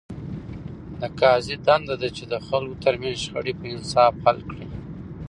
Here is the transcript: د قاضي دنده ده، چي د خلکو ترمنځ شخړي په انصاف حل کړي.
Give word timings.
د 0.99 1.01
قاضي 1.19 1.55
دنده 1.67 1.95
ده، 2.01 2.09
چي 2.17 2.23
د 2.33 2.35
خلکو 2.47 2.79
ترمنځ 2.83 3.17
شخړي 3.25 3.53
په 3.59 3.65
انصاف 3.73 4.13
حل 4.23 4.37
کړي. 4.49 4.67